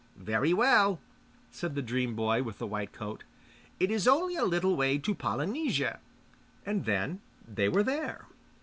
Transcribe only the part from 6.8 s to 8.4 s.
then they were there.